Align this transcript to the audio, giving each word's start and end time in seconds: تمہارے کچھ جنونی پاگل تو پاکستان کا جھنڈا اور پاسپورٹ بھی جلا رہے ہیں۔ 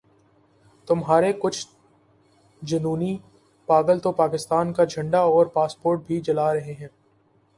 تمہارے 0.87 1.31
کچھ 1.33 1.67
جنونی 2.61 3.17
پاگل 3.67 3.99
تو 3.99 4.11
پاکستان 4.11 4.73
کا 4.73 4.83
جھنڈا 4.83 5.19
اور 5.19 5.45
پاسپورٹ 5.45 6.01
بھی 6.07 6.19
جلا 6.21 6.53
رہے 6.53 6.73
ہیں۔ 6.73 6.87